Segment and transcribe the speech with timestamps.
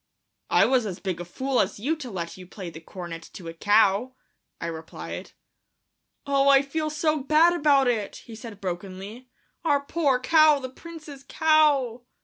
[0.49, 3.47] "I was as big a fool as you to let you play the cornet to
[3.47, 4.15] a cow,"
[4.59, 5.33] I replied.
[6.25, 9.29] "Oh, I feel so bad about it," he said brokenly;
[9.63, 12.01] "our poor cow, the Prince's cow!"